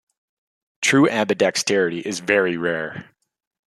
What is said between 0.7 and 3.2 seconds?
True ambidexterity is very rare.